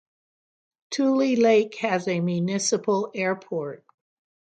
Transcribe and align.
Tulelake 0.89 1.75
has 1.75 2.07
a 2.07 2.21
municipal 2.21 3.11
airport. 3.13 3.85